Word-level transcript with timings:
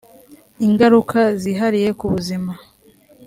ingaruka 0.67 1.19
zihariye 1.41 1.89
ku 1.99 2.05
buzima 2.13 2.53